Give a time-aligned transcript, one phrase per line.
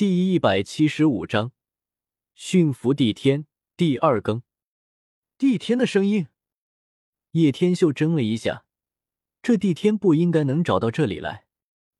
[0.00, 1.52] 第一百七十五章
[2.34, 4.42] 驯服帝天第二更。
[5.36, 6.28] 帝天的声音，
[7.32, 8.64] 叶天秀怔了一下，
[9.42, 11.44] 这帝天不应该能找到这里来，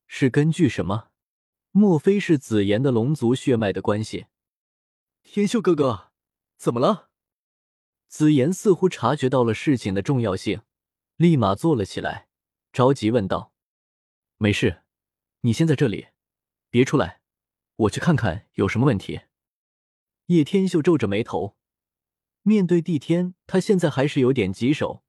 [0.06, 1.10] 是根据什么？
[1.72, 4.28] 莫非是紫妍的龙族血脉的关系？
[5.22, 6.12] 天秀哥哥，
[6.56, 7.10] 怎么了？
[8.08, 10.62] 紫妍似乎察觉到了事情的重要性，
[11.16, 12.28] 立马坐了起来，
[12.72, 13.52] 着急问道
[14.40, 14.84] ：“没事，
[15.42, 16.06] 你先在这里，
[16.70, 17.19] 别出来，
[17.80, 19.22] 我去看看有什么问题。”
[20.26, 21.56] 叶天秀皱着眉头，
[22.42, 25.02] 面对帝天，他现在还是有点棘手。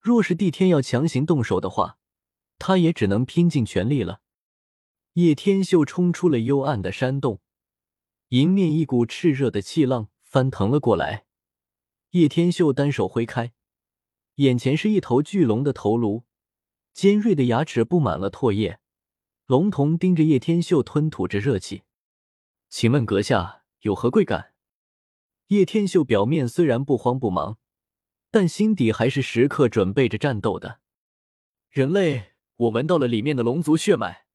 [0.00, 1.98] 若是帝天要强行动手的话，
[2.58, 4.20] 他也只能拼尽全力了。
[5.14, 7.40] 叶天秀冲出了幽暗的山洞，
[8.28, 11.26] 迎面一股炽热的气浪翻腾了过来。
[12.10, 13.52] 叶天秀单手挥开，
[14.36, 16.24] 眼前是一头巨龙的头颅，
[16.92, 18.80] 尖锐的牙齿布满了唾液。
[19.46, 21.82] 龙瞳盯着叶天秀，吞吐着热气。
[22.68, 24.54] 请问阁下有何贵干？
[25.48, 27.58] 叶天秀表面虽然不慌不忙，
[28.30, 30.80] 但心底还是时刻准备着战斗的。
[31.70, 34.26] 人类，我闻到了里面的龙族血脉，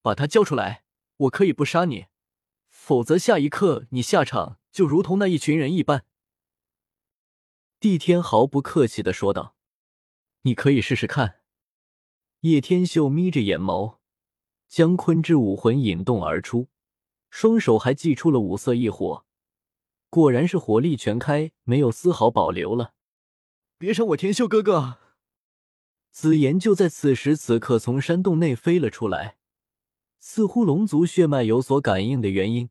[0.00, 0.84] 把它交出来，
[1.16, 2.06] 我可以不杀你；
[2.68, 6.06] 否则，下一刻你下场就如同那一群人一般。
[7.78, 9.54] 帝天毫不客气的说道
[10.42, 11.42] ：“你可以试试看。”
[12.40, 13.98] 叶天秀眯着眼眸，
[14.74, 16.66] 将坤之武魂引动而出，
[17.30, 19.24] 双手还祭出了五色异火，
[20.10, 22.94] 果然是火力全开，没有丝毫保留了。
[23.78, 24.98] 别伤我天秀哥哥！
[26.10, 29.36] 紫妍就在此时此刻从山洞内飞了出来，
[30.18, 32.68] 似乎龙族血脉有所感应的原因，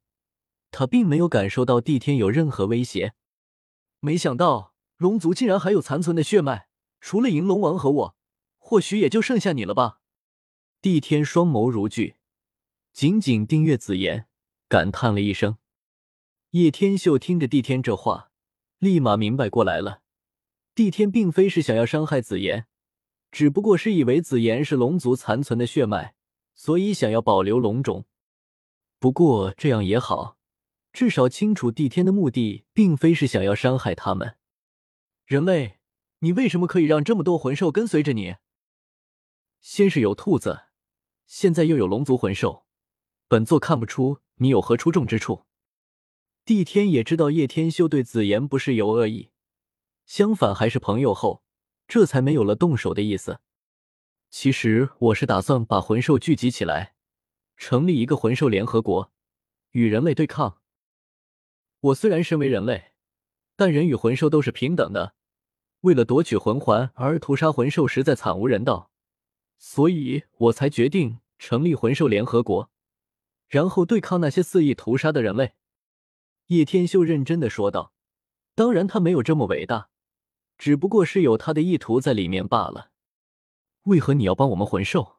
[0.72, 3.14] 他并没有感受到帝天有任何威胁。
[4.02, 4.74] 没想到。
[4.98, 6.68] 龙族竟然还有残存的血脉，
[7.00, 8.16] 除了银龙王和我，
[8.58, 10.02] 或许也就剩下你了吧。
[10.84, 12.18] 帝天双眸如炬，
[12.92, 14.28] 紧紧盯月紫妍，
[14.68, 15.58] 感叹了一声。
[16.50, 18.34] 叶天秀听着帝天这话，
[18.80, 20.02] 立马明白过来了。
[20.76, 22.68] 帝天并非是想要伤害紫妍，
[23.32, 26.16] 只不过是以为紫妍是龙族残存的血脉，
[26.54, 28.04] 所以想要保留龙种。
[29.00, 30.38] 不过这样也好，
[30.92, 34.36] 至少清楚帝天的目的并非是想要伤害他们。
[35.26, 35.80] 人类，
[36.20, 38.36] 你为什么可以让这么多魂兽跟随着你？
[39.62, 40.64] 先是有兔子，
[41.36, 42.68] 现在又有龙族魂兽，
[43.28, 45.48] 本座看不出你有何出众之处。
[46.46, 49.32] 帝天也知道叶天修对紫妍不是有恶意，
[50.06, 51.42] 相反还是朋友后，
[51.88, 53.40] 这才没有了动手的意思。
[54.30, 56.94] 其实我是打算把魂兽聚集起来，
[57.58, 59.12] 成立一个魂兽联合国，
[59.72, 60.62] 与人类对抗。
[61.80, 62.92] 我虽然身为人类。
[63.56, 65.16] 但人与魂兽都是平等的，
[65.82, 68.92] 为了夺取魂环而屠杀魂兽，实在惨无人道，
[69.58, 72.72] 所以我才决定成立魂兽联合国，
[73.50, 75.56] 然后对抗那些肆意屠杀的人类。
[76.48, 77.92] 叶天秀认真的说道
[78.56, 79.90] ：“当然，他没有这么伟大，
[80.58, 82.92] 只不过是有他的意图在里面罢了。”
[83.84, 85.18] 为何你要帮我们魂兽？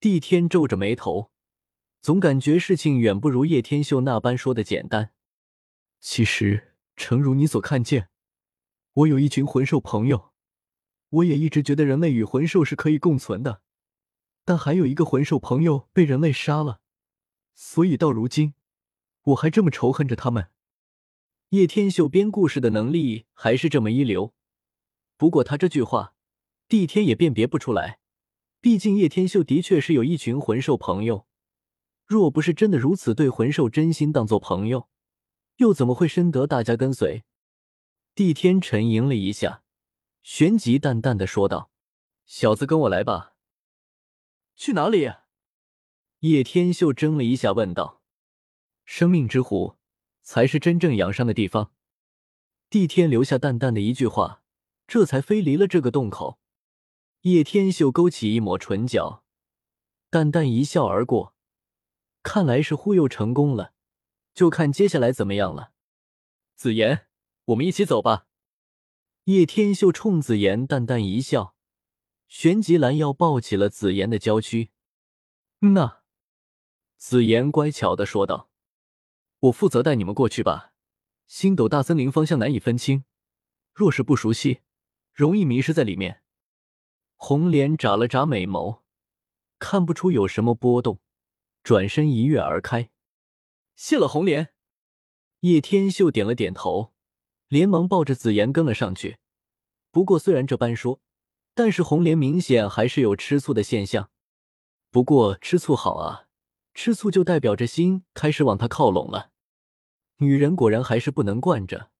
[0.00, 1.30] 帝天皱着眉头，
[2.00, 5.12] 总感觉事情远不如叶天秀那般说的简单。
[6.00, 6.74] 其实。
[6.96, 8.08] 诚如你所看见，
[8.92, 10.32] 我有一群魂兽朋友，
[11.10, 13.62] 我也一直觉得人类与魂兽是可以共存的。
[14.48, 16.80] 但还有一个魂兽朋友被人类杀了，
[17.52, 18.54] 所以到如今，
[19.24, 20.48] 我还这么仇恨着他们。
[21.50, 24.32] 叶天秀编故事的能力还是这么一流，
[25.18, 26.14] 不过他这句话，
[26.66, 27.98] 帝天也辨别不出来。
[28.62, 31.26] 毕竟叶天秀的确是有一群魂兽朋友，
[32.06, 34.88] 若不是真的如此对魂兽真心当做朋友。
[35.56, 37.24] 又怎么会深得大家跟随？
[38.14, 39.62] 帝天沉吟了一下，
[40.22, 41.70] 旋即淡淡的说道
[42.24, 43.34] ：“小子，跟我来吧。”
[44.58, 45.08] 去哪里？
[46.18, 48.02] 叶天秀怔了一下，问道
[48.84, 49.76] ：“生命之湖
[50.20, 51.72] 才是真正养伤的地方。”
[52.68, 54.42] 帝天留下淡淡的一句话，
[54.88, 56.40] 这才飞离了这个洞口。
[57.20, 59.22] 叶天秀勾起一抹唇角，
[60.10, 61.36] 淡淡一笑而过，
[62.24, 63.74] 看来是忽悠成功了。
[64.34, 65.70] 就看接下来怎么样了。
[66.56, 67.06] 紫妍，
[67.44, 68.26] 我们一起走吧。
[69.24, 71.54] 叶天秀冲紫妍淡淡一笑，
[72.28, 74.70] 旋即拦腰抱起了紫妍的娇躯。
[75.60, 76.02] 那，
[76.96, 78.50] 紫妍乖巧的说道
[79.40, 80.74] ：“我负责带你们过去吧。
[81.26, 83.04] 星斗大森林方向难以分清，
[83.74, 84.60] 若是不熟悉，
[85.12, 86.22] 容易迷失在里面。”
[87.16, 88.82] 红莲眨了眨美眸，
[89.58, 91.00] 看不出有什么波动，
[91.64, 92.90] 转身一跃而开。
[93.74, 94.54] 谢了红莲，
[95.40, 96.92] 叶天秀点了点头，
[97.48, 99.18] 连忙抱着紫妍跟了上去。
[99.90, 101.00] 不过虽然这般说，
[101.58, 104.10] 但是红莲明显还是有吃醋的现象。
[104.92, 106.28] 不过吃醋好啊，
[106.72, 109.32] 吃醋就代表着心开始往他靠拢了。
[110.18, 111.90] 女人果然还是不能惯着，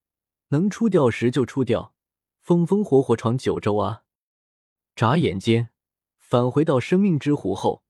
[0.50, 1.92] 能出掉时就出掉，
[2.40, 4.04] 风风火火闯九州啊！
[4.94, 5.70] 眨眼间，
[6.18, 7.82] 返回到生命之湖后，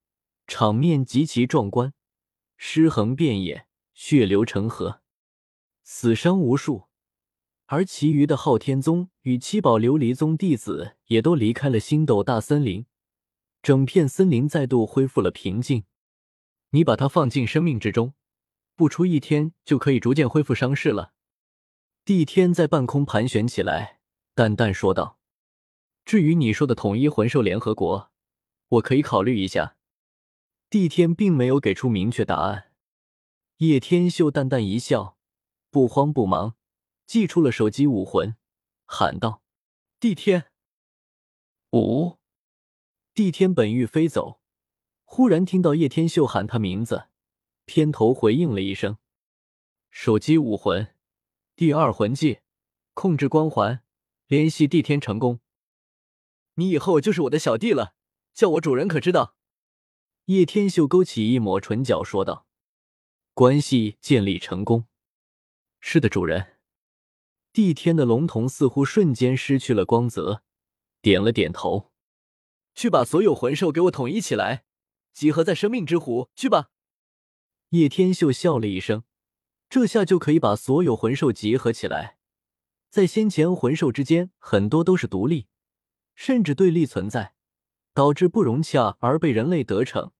[0.46, 1.92] 场面极其壮观，
[2.56, 5.02] 尸横遍野，血流成河，
[5.82, 6.87] 死伤无数。
[7.70, 12.86] 而其余的昊天宗与七宝琉璃宗弟子也都离开了星斗大森林，
[13.62, 15.84] 整片森林再度恢复了平静。
[16.70, 18.14] 你把它放进生命之中，
[18.74, 21.12] 不出一天就可以逐渐恢复伤势了。
[22.06, 24.00] 帝天在半空盘旋起来，
[24.34, 25.18] 淡淡说道
[26.06, 28.10] ：“至于你说的统一魂兽联合国，
[28.68, 29.76] 我可以考虑一下。”
[30.70, 32.72] 帝天并没有给出明确答案。
[33.58, 35.18] 叶天秀淡淡一笑，
[35.70, 36.54] 不慌不忙。
[37.08, 38.36] 祭出了手机武魂，
[38.84, 39.42] 喊道
[39.98, 40.52] ：“帝天！”
[41.72, 42.18] 五
[43.14, 44.42] 帝天本欲飞走，
[45.04, 47.08] 忽然听到叶天秀喊他名字，
[47.64, 48.98] 偏头回应了一声
[49.90, 50.94] ：“手机武魂，
[51.56, 52.40] 第二魂技，
[52.92, 53.82] 控制光环，
[54.26, 55.40] 联系帝天成功。
[56.56, 57.94] 你以后就是我的小弟了，
[58.34, 59.34] 叫我主人，可知道？”
[60.26, 62.46] 叶天秀勾起一抹唇角说道
[63.32, 64.86] ：“关系建立成功。
[65.80, 66.56] 是的，主人。”
[67.52, 70.42] 帝天的龙瞳似乎瞬间失去了光泽，
[71.00, 71.90] 点了点头
[72.74, 74.64] ：“去把所有魂兽给我统一起来，
[75.12, 76.70] 集合在生命之湖去吧。”
[77.70, 79.02] 叶天秀笑了一声，
[79.68, 82.18] 这下就可以把所有魂兽集合起来。
[82.90, 85.48] 在先前，魂兽之间很多都是独立，
[86.14, 87.34] 甚至对立存在，
[87.92, 90.12] 导致不融洽而被人类得逞。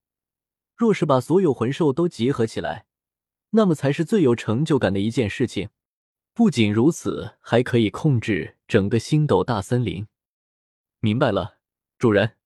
[0.76, 2.86] 若是把所有魂兽都集合起来，
[3.50, 5.70] 那么才是最有成就感的一件事情。
[6.38, 10.06] 不仅如此，还可以控制整个星斗大森林。
[11.00, 11.58] 明白了，
[11.99, 12.37] 主人。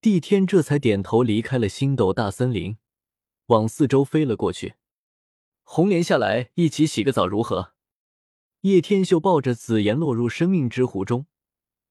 [0.00, 2.78] 帝天这才点头，离开了星斗大森林，
[3.48, 4.76] 往四周飞了过去。
[5.64, 7.74] 红莲下来，一起洗个澡如何？
[8.62, 11.26] 叶天秀抱着紫妍落入生命之湖中，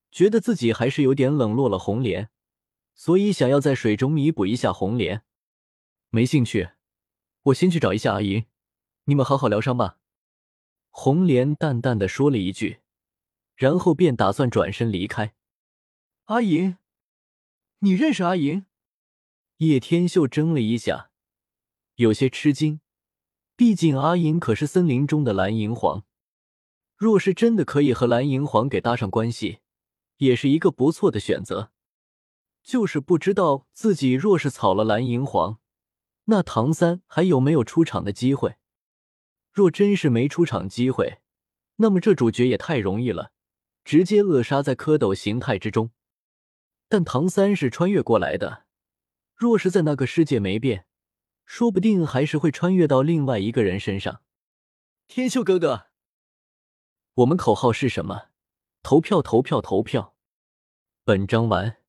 [0.09, 2.31] 觉得自己还是有点冷落了红莲，
[2.95, 5.21] 所以想要在水中弥补一下红莲。
[6.09, 6.71] 没兴趣，
[7.43, 8.47] 我先去找一下阿银，
[9.03, 9.99] 你们好好疗伤吧。
[10.95, 12.81] 红莲淡淡的说了一句，
[13.55, 15.33] 然后便打算转身离开。
[16.25, 16.77] 阿银，
[17.79, 18.67] 你认识阿银？
[19.57, 21.09] 叶天秀怔了一下，
[21.95, 22.79] 有些吃惊。
[23.55, 26.03] 毕竟阿银可是森林中的蓝银皇，
[26.95, 29.61] 若是真的可以和蓝银皇给搭上关系，
[30.17, 31.71] 也是一个不错的选择。
[32.61, 35.59] 就是不知道自己若是草了蓝银皇，
[36.25, 38.57] 那唐三还有没有出场的机会？
[39.53, 41.19] 若真是没出场机会，
[41.75, 43.31] 那么这主角也太容易了，
[43.85, 45.91] 直接扼杀在蝌蚪形态之中。
[46.89, 48.65] 但唐三是穿越过来的，
[49.35, 50.87] 若是在那个世界没变，
[51.45, 54.21] 说不定还是会穿越到另外一个人身上。
[55.07, 55.87] 天秀哥哥，
[57.13, 58.29] 我们口号是什么？
[58.81, 60.15] 投票，投票，投票！
[61.03, 61.82] 本章完。